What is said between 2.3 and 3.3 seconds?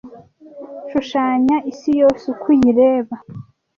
uko uyireba